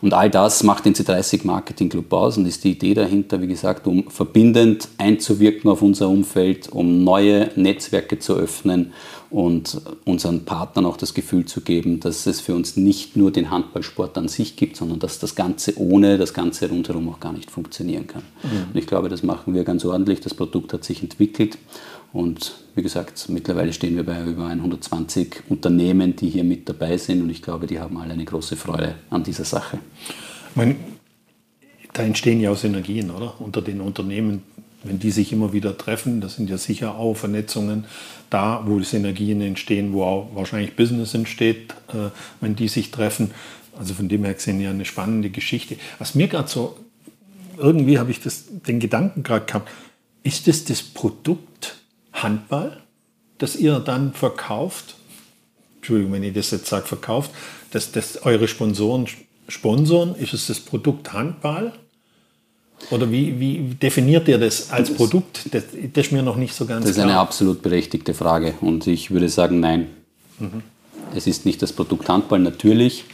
[0.01, 3.47] Und all das macht den C30 Marketing Club aus und ist die Idee dahinter, wie
[3.47, 8.91] gesagt, um verbindend einzuwirken auf unser Umfeld, um neue Netzwerke zu öffnen
[9.33, 13.49] und unseren Partnern auch das Gefühl zu geben, dass es für uns nicht nur den
[13.49, 17.49] Handballsport an sich gibt, sondern dass das Ganze ohne das Ganze rundherum auch gar nicht
[17.49, 18.21] funktionieren kann.
[18.43, 18.67] Mhm.
[18.71, 20.21] Und ich glaube, das machen wir ganz ordentlich.
[20.21, 21.57] Das Produkt hat sich entwickelt
[22.13, 27.23] und wie gesagt, mittlerweile stehen wir bei über 120 Unternehmen, die hier mit dabei sind
[27.23, 29.79] und ich glaube, die haben alle eine große Freude an dieser Sache.
[30.53, 30.75] Meine,
[31.91, 33.33] da entstehen ja auch Synergien, oder?
[33.41, 34.43] Unter den Unternehmen,
[34.83, 37.85] wenn die sich immer wieder treffen, das sind ja sicher auch Vernetzungen
[38.29, 42.09] da, wo Synergien entstehen, wo auch wahrscheinlich Business entsteht, äh,
[42.41, 43.31] wenn die sich treffen.
[43.77, 45.77] Also von dem her gesehen ja eine spannende Geschichte.
[45.99, 46.77] Was mir gerade so,
[47.57, 49.69] irgendwie habe ich das, den Gedanken gerade gehabt,
[50.23, 51.77] ist das das Produkt
[52.11, 52.81] Handball,
[53.37, 54.95] das ihr dann verkauft,
[55.77, 57.31] Entschuldigung, wenn ich das jetzt sage, verkauft,
[57.71, 59.07] dass das eure Sponsoren
[59.49, 61.73] sponsoren, ist es das Produkt Handball?
[62.91, 65.41] Oder wie, wie definiert ihr das als das Produkt?
[65.51, 66.79] Das, das, ist mir noch nicht so ganz klar.
[66.81, 67.07] Das ist klar.
[67.07, 69.87] eine absolut berechtigte Frage und ich würde sagen, nein.
[70.39, 70.63] Mhm.
[71.15, 73.05] Es ist nicht das Produkt Handball, natürlich.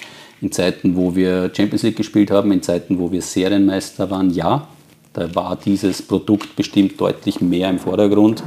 [0.42, 4.68] In Zeiten, wo wir Champions League gespielt haben, in Zeiten, wo wir Serienmeister waren, ja.
[5.14, 8.44] Da war dieses Produkt bestimmt deutlich mehr im Vordergrund.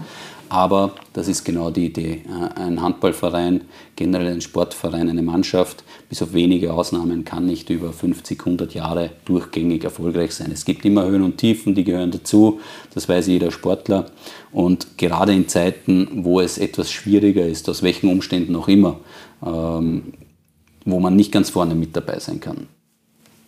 [0.52, 2.24] Aber das ist genau die Idee.
[2.28, 3.62] Äh, ein Handballverein,
[3.96, 9.12] generell ein Sportverein, eine Mannschaft, bis auf wenige Ausnahmen, kann nicht über 50, 100 Jahre
[9.24, 10.50] durchgängig erfolgreich sein.
[10.52, 12.60] Es gibt immer Höhen und Tiefen, die gehören dazu.
[12.92, 14.10] Das weiß jeder Sportler.
[14.52, 19.00] Und gerade in Zeiten, wo es etwas schwieriger ist, aus welchen Umständen auch immer,
[19.42, 20.12] ähm,
[20.84, 22.66] wo man nicht ganz vorne mit dabei sein kann.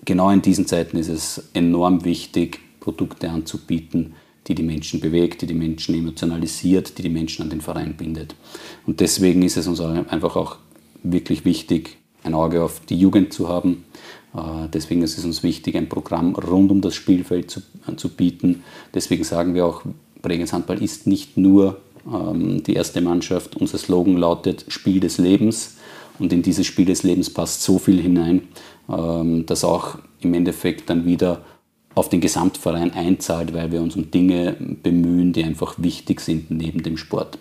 [0.07, 4.14] Genau in diesen Zeiten ist es enorm wichtig, Produkte anzubieten,
[4.46, 8.35] die die Menschen bewegt, die die Menschen emotionalisiert, die die Menschen an den Verein bindet.
[8.87, 10.57] Und deswegen ist es uns einfach auch
[11.02, 13.85] wirklich wichtig, ein Auge auf die Jugend zu haben.
[14.35, 18.09] Äh, deswegen ist es uns wichtig, ein Programm rund um das Spielfeld zu, äh, zu
[18.09, 18.64] bieten.
[18.92, 19.83] Deswegen sagen wir auch,
[20.22, 21.80] Bregenz Handball ist nicht nur
[22.11, 23.57] ähm, die erste Mannschaft.
[23.57, 25.76] Unser Slogan lautet Spiel des Lebens.
[26.18, 28.42] Und in dieses Spiel des Lebens passt so viel hinein,
[28.88, 31.44] ähm, dass auch im Endeffekt dann wieder
[31.94, 36.83] auf den Gesamtverein einzahlt, weil wir uns um Dinge bemühen, die einfach wichtig sind neben
[36.83, 37.38] dem Sport.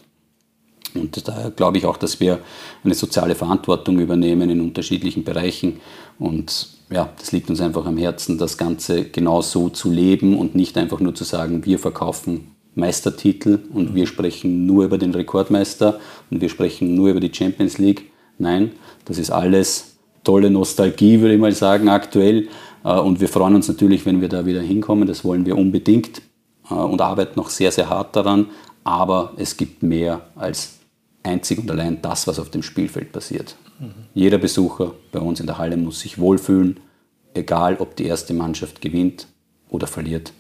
[0.94, 2.40] Und da glaube ich auch, dass wir
[2.84, 5.80] eine soziale Verantwortung übernehmen in unterschiedlichen Bereichen.
[6.20, 10.54] Und ja, das liegt uns einfach am Herzen, das Ganze genau so zu leben und
[10.54, 16.00] nicht einfach nur zu sagen, wir verkaufen Meistertitel und wir sprechen nur über den Rekordmeister
[16.30, 18.12] und wir sprechen nur über die Champions League.
[18.38, 18.72] Nein,
[19.06, 22.48] das ist alles tolle Nostalgie, würde ich mal sagen, aktuell.
[22.84, 25.08] Äh, und wir freuen uns natürlich, wenn wir da wieder hinkommen.
[25.08, 26.22] Das wollen wir unbedingt
[26.70, 28.48] äh, und arbeiten noch sehr, sehr hart daran.
[28.84, 30.80] Aber es gibt mehr als
[31.24, 33.56] einzig und allein das, was auf dem Spielfeld passiert.
[33.80, 33.94] Mhm.
[34.14, 36.80] Jeder Besucher bei uns in der Halle muss sich wohlfühlen,
[37.34, 39.28] egal ob die erste Mannschaft gewinnt
[39.70, 40.34] oder verliert.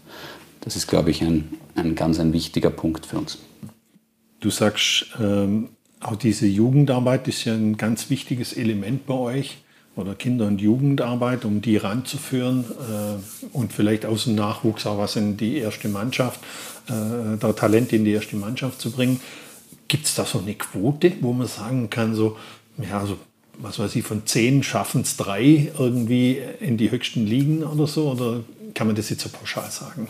[0.62, 3.39] Das ist, glaube ich, ein, ein ganz ein wichtiger Punkt für uns.
[4.39, 5.69] Du sagst, ähm,
[6.01, 9.62] auch diese Jugendarbeit ist ja ein ganz wichtiges Element bei euch
[9.95, 15.15] oder Kinder- und Jugendarbeit, um die ranzuführen äh, und vielleicht aus dem Nachwuchs auch was
[15.15, 16.39] in die erste Mannschaft,
[16.88, 19.19] äh, da Talente in die erste Mannschaft zu bringen.
[19.88, 22.38] Gibt es da so eine Quote, wo man sagen kann, so,
[22.77, 23.17] ja, so,
[23.60, 28.12] was weiß ich, von zehn schaffen es drei irgendwie in die höchsten Ligen oder so?
[28.12, 28.39] Oder
[28.73, 30.08] kann man das jetzt so pauschal sagen?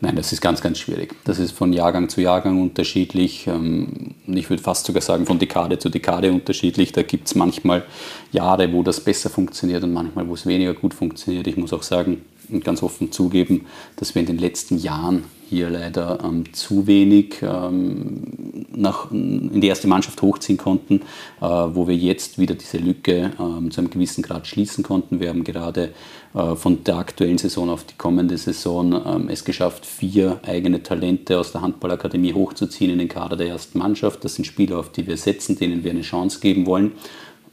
[0.00, 1.16] Nein, das ist ganz, ganz schwierig.
[1.24, 3.48] Das ist von Jahrgang zu Jahrgang unterschiedlich.
[3.48, 6.92] Ähm, ich würde fast sogar sagen, von Dekade zu Dekade unterschiedlich.
[6.92, 7.84] Da gibt es manchmal
[8.30, 11.48] Jahre, wo das besser funktioniert und manchmal, wo es weniger gut funktioniert.
[11.48, 15.70] Ich muss auch sagen und ganz offen zugeben, dass wir in den letzten Jahren hier
[15.70, 21.00] leider ähm, zu wenig ähm, nach, in die erste Mannschaft hochziehen konnten,
[21.40, 25.20] äh, wo wir jetzt wieder diese Lücke ähm, zu einem gewissen Grad schließen konnten.
[25.20, 25.92] Wir haben gerade
[26.34, 31.38] äh, von der aktuellen Saison auf die kommende Saison ähm, es geschafft, vier eigene Talente
[31.38, 34.24] aus der Handballakademie hochzuziehen in den Kader der ersten Mannschaft.
[34.24, 36.92] Das sind Spieler, auf die wir setzen, denen wir eine Chance geben wollen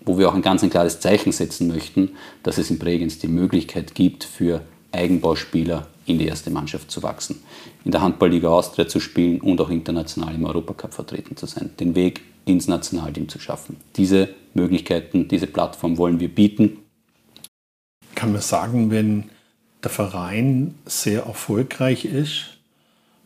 [0.08, 2.12] wo wir auch ein ganz ein klares Zeichen setzen möchten,
[2.44, 7.44] dass es in Bregenz die Möglichkeit gibt, für Eigenbauspieler in die erste Mannschaft zu wachsen,
[7.84, 11.96] in der Handballliga Austria zu spielen und auch international im Europacup vertreten zu sein, den
[11.96, 13.78] Weg ins Nationalteam zu schaffen.
[13.96, 16.78] Diese Möglichkeiten, diese Plattform wollen wir bieten.
[18.14, 19.30] Kann man sagen, wenn
[19.84, 22.58] der Verein sehr erfolgreich ist,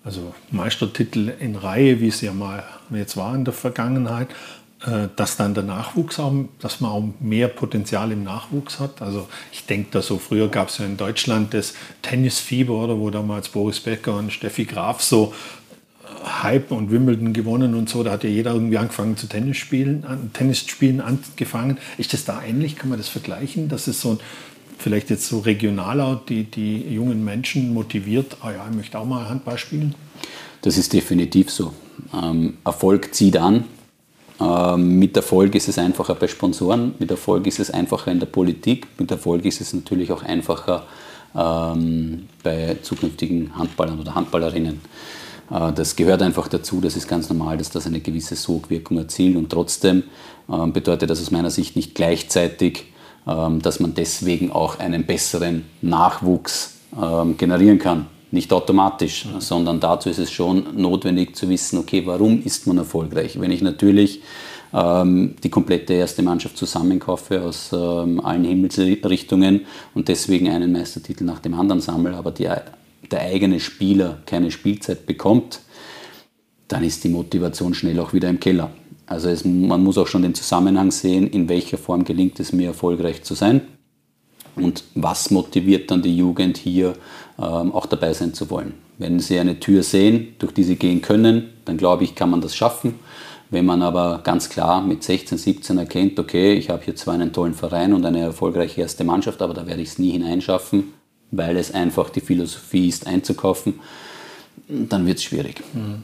[0.04, 4.30] also Meistertitel in Reihe, wie es ja mal jetzt war in der Vergangenheit,
[5.18, 9.02] dass dann der Nachwuchs auch, dass man auch mehr Potenzial im Nachwuchs hat.
[9.02, 13.10] Also ich denke da so, früher gab es ja in Deutschland das Tennisfieber, oder wo
[13.10, 15.34] damals Boris Becker und Steffi Graf so
[16.06, 19.58] äh, Hype und Wimbledon gewonnen und so, da hat ja jeder irgendwie angefangen zu Tennis
[19.58, 21.78] spielen, an, Tennis spielen angefangen.
[21.98, 22.78] Ist das da ähnlich?
[22.78, 23.68] Kann man das vergleichen?
[23.68, 24.20] Dass es so ein,
[24.78, 29.06] vielleicht jetzt so regional auch die, die jungen Menschen motiviert, ah ja, ich möchte auch
[29.06, 29.94] mal Handball spielen?
[30.62, 31.74] Das ist definitiv so.
[32.13, 33.65] Ähm, Erfolg zieht an,
[34.78, 38.88] mit Erfolg ist es einfacher bei Sponsoren, mit Erfolg ist es einfacher in der Politik,
[38.97, 40.86] mit Erfolg ist es natürlich auch einfacher
[41.36, 44.82] ähm, bei zukünftigen Handballern oder Handballerinnen.
[45.52, 49.36] Äh, das gehört einfach dazu, das ist ganz normal, dass das eine gewisse Sogwirkung erzielt
[49.36, 50.04] und trotzdem
[50.52, 52.86] ähm, bedeutet das aus meiner Sicht nicht gleichzeitig,
[53.28, 59.42] ähm, dass man deswegen auch einen besseren Nachwuchs ähm, generieren kann nicht automatisch, mhm.
[59.42, 63.39] sondern dazu ist es schon notwendig zu wissen, okay, warum ist man erfolgreich?
[63.39, 64.22] Wenn ich natürlich
[64.74, 69.65] ähm, die komplette erste Mannschaft zusammenkaufe aus ähm, allen Himmelsrichtungen
[69.96, 72.50] und deswegen einen Meistertitel nach dem anderen sammle, aber die,
[73.10, 75.62] der eigene Spieler keine Spielzeit bekommt,
[76.68, 78.70] dann ist die Motivation schnell auch wieder im Keller.
[79.08, 82.68] Also es, man muss auch schon den Zusammenhang sehen, in welcher Form gelingt es mir
[82.68, 83.62] erfolgreich zu sein
[84.62, 86.93] und was motiviert dann die Jugend hier
[87.38, 88.74] ähm, auch dabei sein zu wollen.
[88.98, 92.41] Wenn sie eine Tür sehen, durch die sie gehen können, dann glaube ich, kann man
[92.41, 92.95] das schaffen.
[93.50, 97.34] Wenn man aber ganz klar mit 16, 17 erkennt, okay, ich habe hier zwar einen
[97.34, 100.93] tollen Verein und eine erfolgreiche erste Mannschaft, aber da werde ich es nie hineinschaffen,
[101.32, 103.80] weil es einfach die Philosophie ist, einzukaufen,
[104.67, 105.63] dann wird es schwierig.
[105.74, 106.04] Mhm.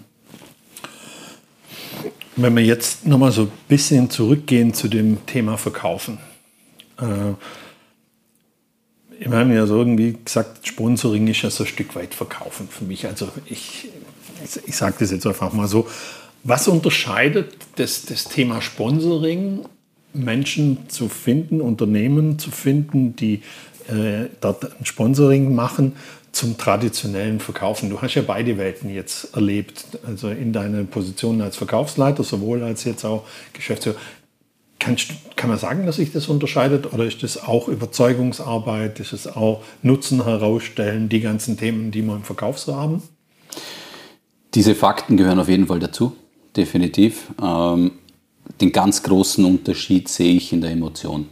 [2.38, 6.18] Wenn wir jetzt nochmal so ein bisschen zurückgehen zu dem Thema Verkaufen.
[7.00, 7.34] Äh,
[9.20, 12.84] ich habe ja so irgendwie gesagt, Sponsoring ist ja so ein Stück weit Verkaufen für
[12.84, 13.08] mich.
[13.08, 13.90] Also ich,
[14.66, 15.88] ich sage das jetzt einfach mal so.
[16.44, 19.66] Was unterscheidet das, das Thema Sponsoring,
[20.14, 23.42] Menschen zu finden, Unternehmen zu finden, die
[23.88, 25.94] äh, dort ein Sponsoring machen,
[26.32, 27.90] zum traditionellen Verkaufen.
[27.90, 32.84] Du hast ja beide Welten jetzt erlebt, also in deiner Position als Verkaufsleiter, sowohl als
[32.84, 33.96] jetzt auch Geschäftsführer.
[34.86, 39.26] Kannst, kann man sagen, dass sich das unterscheidet oder ist das auch Überzeugungsarbeit, ist es
[39.26, 43.02] auch Nutzen herausstellen, die ganzen Themen, die wir im Verkauf so haben?
[44.54, 46.16] Diese Fakten gehören auf jeden Fall dazu,
[46.56, 47.32] definitiv.
[47.42, 47.94] Ähm,
[48.62, 51.30] den ganz großen Unterschied sehe ich in der Emotion.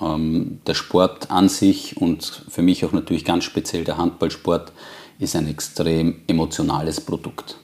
[0.00, 4.72] Ähm, der Sport an sich und für mich auch natürlich ganz speziell der Handballsport
[5.20, 7.58] ist ein extrem emotionales Produkt.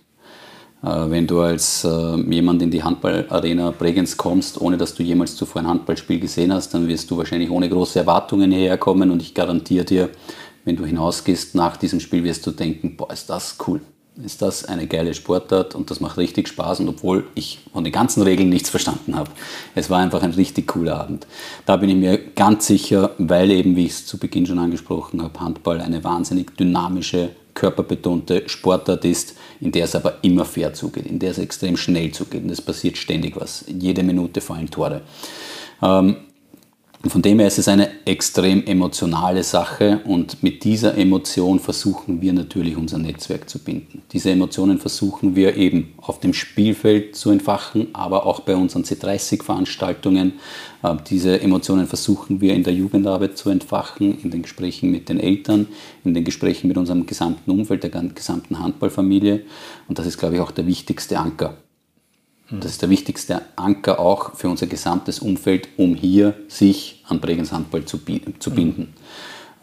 [0.82, 5.36] Äh, wenn du als äh, jemand in die Handballarena Bregenz kommst, ohne dass du jemals
[5.36, 9.22] zuvor ein Handballspiel gesehen hast, dann wirst du wahrscheinlich ohne große Erwartungen hierher kommen und
[9.22, 10.08] ich garantiere dir,
[10.64, 13.80] wenn du hinausgehst nach diesem Spiel, wirst du denken, boah, ist das cool
[14.22, 17.92] ist das eine geile Sportart und das macht richtig Spaß und obwohl ich von den
[17.92, 19.30] ganzen Regeln nichts verstanden habe,
[19.74, 21.26] es war einfach ein richtig cooler Abend.
[21.64, 25.22] Da bin ich mir ganz sicher, weil eben, wie ich es zu Beginn schon angesprochen
[25.22, 31.06] habe, Handball eine wahnsinnig dynamische, körperbetonte Sportart ist, in der es aber immer fair zugeht,
[31.06, 33.64] in der es extrem schnell zugeht und es passiert ständig was.
[33.68, 35.02] Jede Minute fallen Tore.
[35.82, 36.16] Ähm,
[37.08, 42.32] von dem her ist es eine extrem emotionale Sache und mit dieser Emotion versuchen wir
[42.32, 44.02] natürlich unser Netzwerk zu binden.
[44.12, 50.34] Diese Emotionen versuchen wir eben auf dem Spielfeld zu entfachen, aber auch bei unseren C30-Veranstaltungen.
[50.82, 55.20] Ähm, diese Emotionen versuchen wir in der Jugendarbeit zu entfachen, in den Gesprächen mit den
[55.20, 55.68] Eltern,
[56.04, 59.44] in den Gesprächen mit unserem gesamten Umfeld, der gesamten Handballfamilie.
[59.88, 61.56] Und das ist, glaube ich, auch der wichtigste Anker.
[62.60, 67.50] Das ist der wichtigste Anker auch für unser gesamtes Umfeld, um hier sich an Bregenz
[67.50, 67.98] Handball zu,
[68.38, 68.92] zu binden.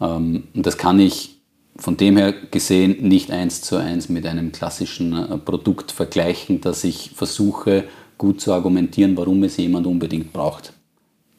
[0.00, 0.44] Mhm.
[0.54, 1.36] Und das kann ich
[1.76, 6.84] von dem her gesehen nicht eins zu eins mit einem klassischen äh, Produkt vergleichen, dass
[6.84, 7.84] ich versuche
[8.18, 10.74] gut zu argumentieren, warum es jemand unbedingt braucht.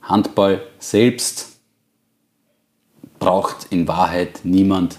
[0.02, 1.60] Handball selbst
[3.20, 4.98] braucht in Wahrheit niemand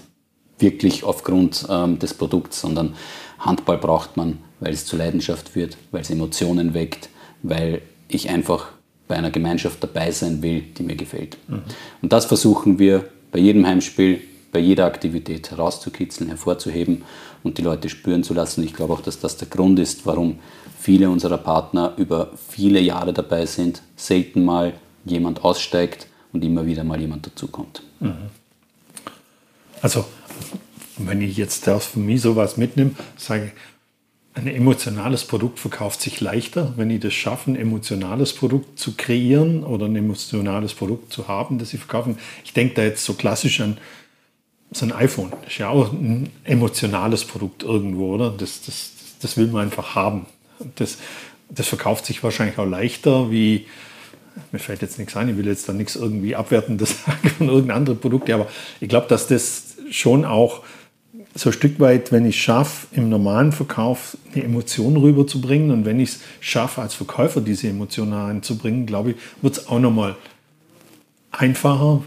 [0.59, 2.95] wirklich aufgrund ähm, des Produkts, sondern
[3.39, 7.09] Handball braucht man weil es zur Leidenschaft wird, weil es Emotionen weckt,
[7.41, 8.69] weil ich einfach
[9.07, 11.37] bei einer Gemeinschaft dabei sein will, die mir gefällt.
[11.47, 11.63] Mhm.
[12.01, 14.21] Und das versuchen wir bei jedem Heimspiel,
[14.53, 17.01] bei jeder Aktivität herauszukitzeln, hervorzuheben
[17.43, 18.63] und die Leute spüren zu lassen.
[18.63, 20.39] Ich glaube auch, dass das der Grund ist, warum
[20.79, 24.73] viele unserer Partner über viele Jahre dabei sind, selten mal
[25.05, 27.83] jemand aussteigt und immer wieder mal jemand dazukommt.
[29.81, 30.05] Also,
[30.97, 33.51] wenn ich jetzt aus von mir sowas mitnehme, sage ich,
[34.35, 39.63] ein emotionales Produkt verkauft sich leichter, wenn ich das schaffe, ein emotionales Produkt zu kreieren
[39.63, 42.17] oder ein emotionales Produkt zu haben, das sie verkaufen.
[42.43, 43.77] Ich denke da jetzt so klassisch an
[44.71, 45.31] so ein iPhone.
[45.43, 48.31] Das ist ja auch ein emotionales Produkt irgendwo, oder?
[48.31, 50.25] Das, das, das will man einfach haben.
[50.75, 50.97] Das,
[51.49, 53.67] das verkauft sich wahrscheinlich auch leichter wie,
[54.51, 57.77] mir fällt jetzt nichts ein, ich will jetzt da nichts irgendwie Abwertendes sagen von irgendeinem
[57.77, 58.47] anderen Produkt, aber
[58.79, 60.63] ich glaube, dass das schon auch
[61.35, 65.85] so ein Stück weit, wenn ich es schaffe, im normalen Verkauf eine Emotion rüberzubringen und
[65.85, 70.15] wenn ich es schaffe, als Verkäufer diese Emotionen reinzubringen, glaube ich, wird es auch nochmal
[71.31, 72.03] einfacher,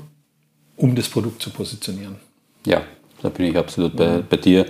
[0.76, 2.16] um das Produkt zu positionieren.
[2.64, 2.82] Ja,
[3.26, 4.66] da bin ich absolut bei, bei dir.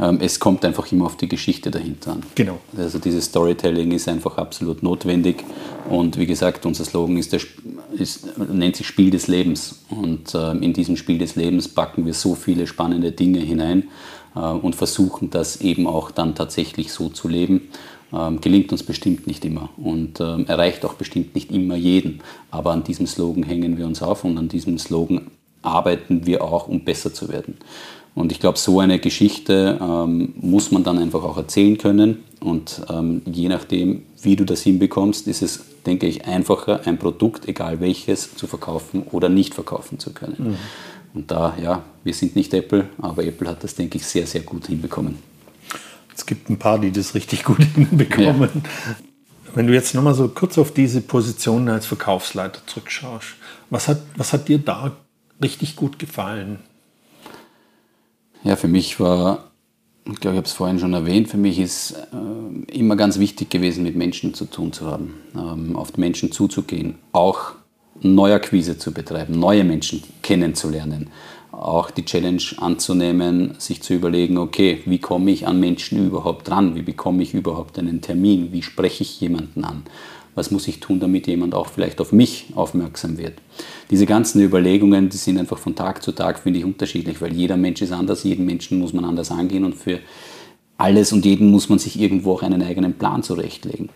[0.00, 2.22] Ähm, es kommt einfach immer auf die Geschichte dahinter an.
[2.36, 2.60] Genau.
[2.76, 5.44] Also dieses Storytelling ist einfach absolut notwendig.
[5.90, 7.40] Und wie gesagt, unser Slogan ist der,
[7.96, 9.84] ist, nennt sich Spiel des Lebens.
[9.90, 13.88] Und ähm, in diesem Spiel des Lebens packen wir so viele spannende Dinge hinein
[14.36, 17.68] äh, und versuchen das eben auch dann tatsächlich so zu leben.
[18.12, 22.22] Ähm, gelingt uns bestimmt nicht immer und ähm, erreicht auch bestimmt nicht immer jeden.
[22.50, 25.26] Aber an diesem Slogan hängen wir uns auf und an diesem Slogan
[25.62, 27.58] arbeiten wir auch, um besser zu werden.
[28.14, 32.24] Und ich glaube, so eine Geschichte ähm, muss man dann einfach auch erzählen können.
[32.40, 37.46] Und ähm, je nachdem, wie du das hinbekommst, ist es, denke ich, einfacher, ein Produkt,
[37.46, 40.36] egal welches, zu verkaufen oder nicht verkaufen zu können.
[40.38, 40.56] Mhm.
[41.14, 44.40] Und da, ja, wir sind nicht Apple, aber Apple hat das, denke ich, sehr, sehr
[44.40, 45.18] gut hinbekommen.
[46.16, 48.50] Es gibt ein paar, die das richtig gut hinbekommen.
[48.52, 48.96] Ja.
[49.54, 53.28] Wenn du jetzt nochmal so kurz auf diese Position als Verkaufsleiter zurückschaust,
[53.70, 54.96] was hat, was hat dir da
[55.42, 56.58] richtig gut gefallen?
[58.44, 59.50] Ja, für mich war,
[60.04, 63.50] ich glaube, ich habe es vorhin schon erwähnt, für mich ist äh, immer ganz wichtig
[63.50, 67.52] gewesen, mit Menschen zu tun zu haben, ähm, auf die Menschen zuzugehen, auch
[68.00, 71.10] Neuakquise zu betreiben, neue Menschen kennenzulernen,
[71.50, 76.76] auch die Challenge anzunehmen, sich zu überlegen, okay, wie komme ich an Menschen überhaupt dran?
[76.76, 78.52] Wie bekomme ich überhaupt einen Termin?
[78.52, 79.82] Wie spreche ich jemanden an?
[80.38, 83.34] Was muss ich tun, damit jemand auch vielleicht auf mich aufmerksam wird?
[83.90, 87.56] Diese ganzen Überlegungen, die sind einfach von Tag zu Tag, finde ich, unterschiedlich, weil jeder
[87.56, 89.98] Mensch ist anders, jeden Menschen muss man anders angehen und für
[90.76, 93.88] alles und jeden muss man sich irgendwo auch einen eigenen Plan zurechtlegen.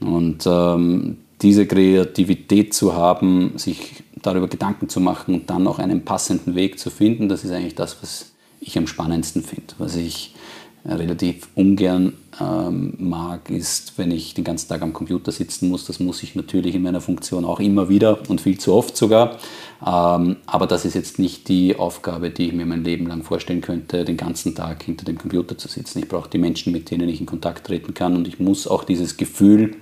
[0.00, 6.06] Und ähm, diese Kreativität zu haben, sich darüber Gedanken zu machen und dann auch einen
[6.06, 9.74] passenden Weg zu finden, das ist eigentlich das, was ich am spannendsten finde.
[9.76, 10.34] Was ich
[10.84, 15.84] relativ ungern ähm, mag, ist, wenn ich den ganzen Tag am Computer sitzen muss.
[15.84, 19.38] Das muss ich natürlich in meiner Funktion auch immer wieder und viel zu oft sogar.
[19.86, 23.60] Ähm, aber das ist jetzt nicht die Aufgabe, die ich mir mein Leben lang vorstellen
[23.60, 26.00] könnte, den ganzen Tag hinter dem Computer zu sitzen.
[26.00, 28.82] Ich brauche die Menschen, mit denen ich in Kontakt treten kann und ich muss auch
[28.82, 29.76] dieses Gefühl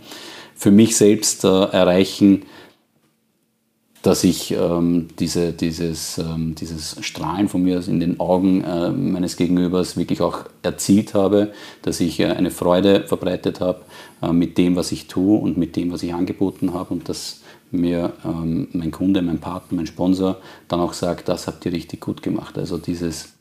[0.54, 2.42] für mich selbst äh, erreichen,
[4.02, 9.36] dass ich ähm, diese, dieses, ähm, dieses Strahlen von mir in den Augen äh, meines
[9.36, 13.82] Gegenübers wirklich auch erzielt habe, dass ich äh, eine Freude verbreitet habe
[14.22, 17.40] äh, mit dem, was ich tue und mit dem, was ich angeboten habe und dass
[17.70, 22.00] mir ähm, mein Kunde, mein Partner, mein Sponsor dann auch sagt, das habt ihr richtig
[22.00, 22.56] gut gemacht.
[22.56, 23.34] Also dieses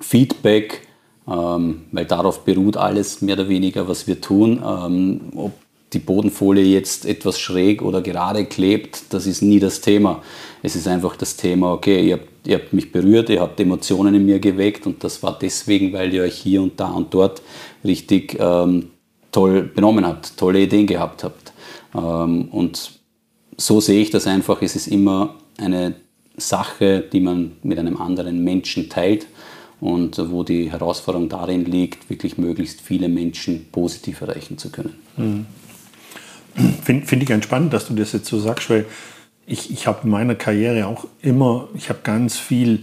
[0.00, 0.86] Feedback,
[1.26, 5.52] ähm, weil darauf beruht alles mehr oder weniger, was wir tun, ähm, ob
[5.92, 10.22] die Bodenfolie jetzt etwas schräg oder gerade klebt, das ist nie das Thema.
[10.62, 14.14] Es ist einfach das Thema, okay, ihr habt, ihr habt mich berührt, ihr habt Emotionen
[14.14, 17.42] in mir geweckt und das war deswegen, weil ihr euch hier und da und dort
[17.84, 18.90] richtig ähm,
[19.32, 21.52] toll benommen habt, tolle Ideen gehabt habt.
[21.94, 22.92] Ähm, und
[23.56, 25.94] so sehe ich das einfach, es ist immer eine
[26.36, 29.26] Sache, die man mit einem anderen Menschen teilt
[29.80, 34.94] und wo die Herausforderung darin liegt, wirklich möglichst viele Menschen positiv erreichen zu können.
[35.16, 35.46] Mhm.
[36.82, 38.86] Finde find ich ganz spannend, dass du das jetzt so sagst, weil
[39.46, 42.82] ich, ich habe in meiner Karriere auch immer, ich habe ganz viel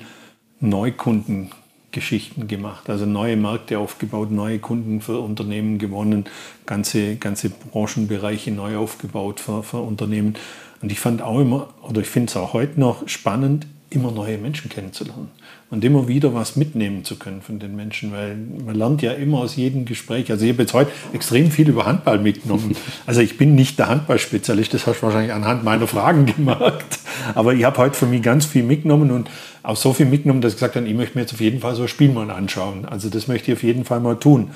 [0.59, 6.25] Neukundengeschichten gemacht, also neue Märkte aufgebaut, neue Kunden für Unternehmen gewonnen,
[6.65, 10.35] ganze, ganze Branchenbereiche neu aufgebaut für, für Unternehmen.
[10.81, 14.37] Und ich fand auch immer, oder ich finde es auch heute noch spannend, immer neue
[14.37, 15.29] Menschen kennenzulernen
[15.69, 19.39] und immer wieder was mitnehmen zu können von den Menschen, weil man lernt ja immer
[19.39, 20.31] aus jedem Gespräch.
[20.31, 22.75] Also ich habe jetzt heute extrem viel über Handball mitgenommen.
[23.05, 26.99] Also ich bin nicht der Handballspezialist, das hast du wahrscheinlich anhand meiner Fragen gemerkt.
[27.35, 29.29] Aber ich habe heute für mich ganz viel mitgenommen und
[29.63, 31.75] auch so viel mitgenommen, dass ich gesagt habe, ich möchte mir jetzt auf jeden Fall
[31.75, 32.85] so ein Spiel mal anschauen.
[32.85, 34.51] Also das möchte ich auf jeden Fall mal tun.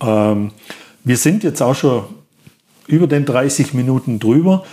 [0.00, 0.50] Ähm,
[1.04, 2.04] wir sind jetzt auch schon
[2.86, 4.64] über den 30 Minuten drüber.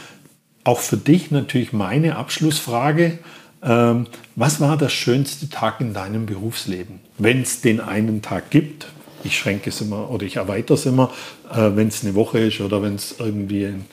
[0.63, 3.19] Auch für dich natürlich meine Abschlussfrage.
[3.63, 6.99] Ähm, was war der schönste Tag in deinem Berufsleben?
[7.17, 8.88] Wenn es den einen Tag gibt,
[9.23, 11.12] ich schränke es immer oder ich erweitere es immer,
[11.52, 13.86] äh, wenn es eine Woche ist oder wenn es irgendwie ein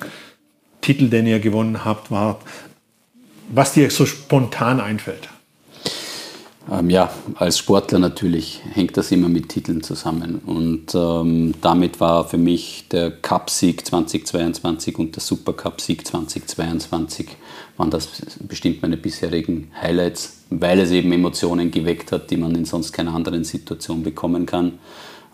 [0.80, 2.40] Titel, den ihr gewonnen habt, war,
[3.48, 5.28] was dir so spontan einfällt.
[6.70, 10.40] Ähm, ja, als Sportler natürlich hängt das immer mit Titeln zusammen.
[10.46, 17.28] Und ähm, damit war für mich der Cup-Sieg 2022 und der Supercup-Sieg 2022
[17.76, 18.08] waren das
[18.46, 23.14] bestimmt meine bisherigen Highlights, weil es eben Emotionen geweckt hat, die man in sonst keiner
[23.14, 24.78] anderen Situation bekommen kann.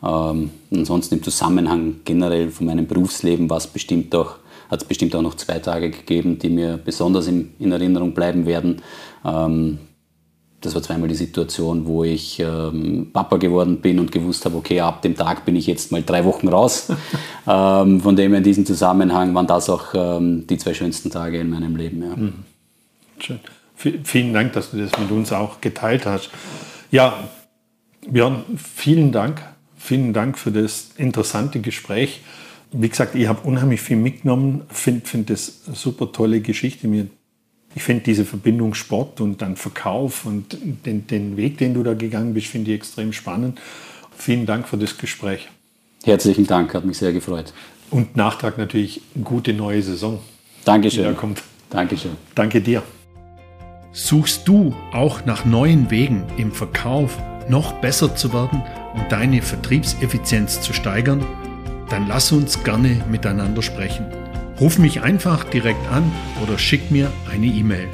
[0.03, 4.37] Ähm, ansonsten im Zusammenhang generell von meinem Berufsleben war es bestimmt auch
[4.69, 8.47] hat es bestimmt auch noch zwei Tage gegeben, die mir besonders in, in Erinnerung bleiben
[8.47, 8.83] werden.
[9.25, 9.79] Ähm,
[10.67, 14.81] das war zweimal die Situation, wo ich ähm, Papa geworden bin und gewusst habe, okay,
[14.81, 16.89] ab dem Tag bin ich jetzt mal drei Wochen raus.
[17.47, 21.51] ähm, von dem in diesem Zusammenhang waren das auch ähm, die zwei schönsten Tage in
[21.51, 22.03] meinem Leben.
[22.03, 22.17] Ja.
[22.17, 22.33] Mhm.
[23.19, 23.41] Schön.
[23.75, 26.31] V vielen Dank, dass du das mit uns auch geteilt hast.
[26.91, 27.29] Ja,
[28.09, 29.43] Björn, vielen Dank.
[29.77, 32.23] Vielen Dank für das interessante Gespräch.
[32.73, 36.89] Wie gesagt, ich habe unheimlich viel mitgenommen, finde find das eine super tolle Geschichte.
[36.89, 37.07] Mir
[37.77, 41.93] ich finde diese Verbindung Sport und dann Verkauf und den, den Weg, den du da
[41.93, 43.61] gegangen bist, finde ich extrem spannend.
[44.17, 45.47] Vielen Dank für das Gespräch.
[46.03, 47.53] Herzlichen Dank, hat mich sehr gefreut.
[47.91, 50.21] Und Nachtrag natürlich gute neue Saison.
[50.65, 51.05] Dankeschön.
[51.05, 51.43] Die da kommt.
[51.69, 52.13] Dankeschön.
[52.35, 52.83] Danke dir.
[53.93, 57.19] Suchst du auch nach neuen Wegen im Verkauf
[57.51, 58.63] noch besser zu werden
[58.95, 61.23] und deine Vertriebseffizienz zu steigern?
[61.91, 64.07] Dann lass uns gerne miteinander sprechen.
[64.59, 66.11] Ruf mich einfach direkt an
[66.43, 67.89] oder schick mir eine E-Mail.